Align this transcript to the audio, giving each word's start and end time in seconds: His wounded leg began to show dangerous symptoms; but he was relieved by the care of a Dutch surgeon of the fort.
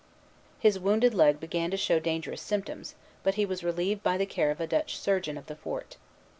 His 0.59 0.79
wounded 0.79 1.13
leg 1.13 1.39
began 1.39 1.69
to 1.69 1.77
show 1.77 1.99
dangerous 1.99 2.41
symptoms; 2.41 2.95
but 3.21 3.35
he 3.35 3.45
was 3.45 3.63
relieved 3.63 4.01
by 4.01 4.17
the 4.17 4.25
care 4.25 4.49
of 4.49 4.59
a 4.59 4.65
Dutch 4.65 4.97
surgeon 4.97 5.37
of 5.37 5.45
the 5.45 5.55
fort. 5.55 5.97